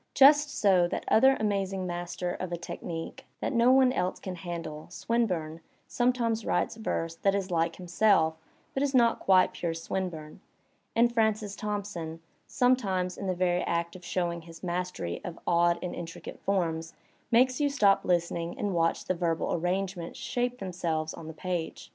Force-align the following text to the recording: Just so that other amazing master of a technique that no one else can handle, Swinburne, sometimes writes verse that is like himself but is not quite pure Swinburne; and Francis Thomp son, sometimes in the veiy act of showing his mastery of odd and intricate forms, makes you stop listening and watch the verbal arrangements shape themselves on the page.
Just 0.15 0.49
so 0.49 0.87
that 0.87 1.05
other 1.09 1.37
amazing 1.39 1.85
master 1.85 2.31
of 2.33 2.51
a 2.51 2.57
technique 2.57 3.27
that 3.39 3.53
no 3.53 3.71
one 3.71 3.93
else 3.93 4.19
can 4.19 4.33
handle, 4.33 4.87
Swinburne, 4.89 5.61
sometimes 5.87 6.43
writes 6.43 6.75
verse 6.75 7.15
that 7.17 7.35
is 7.35 7.51
like 7.51 7.75
himself 7.75 8.33
but 8.73 8.81
is 8.81 8.95
not 8.95 9.19
quite 9.19 9.53
pure 9.53 9.75
Swinburne; 9.75 10.41
and 10.95 11.13
Francis 11.13 11.55
Thomp 11.55 11.85
son, 11.85 12.19
sometimes 12.47 13.15
in 13.15 13.27
the 13.27 13.35
veiy 13.35 13.63
act 13.67 13.95
of 13.95 14.03
showing 14.03 14.41
his 14.41 14.63
mastery 14.63 15.21
of 15.23 15.37
odd 15.45 15.77
and 15.83 15.93
intricate 15.93 16.39
forms, 16.39 16.95
makes 17.29 17.61
you 17.61 17.69
stop 17.69 18.03
listening 18.03 18.57
and 18.57 18.73
watch 18.73 19.05
the 19.05 19.13
verbal 19.13 19.53
arrangements 19.53 20.17
shape 20.17 20.57
themselves 20.57 21.13
on 21.13 21.27
the 21.27 21.31
page. 21.33 21.89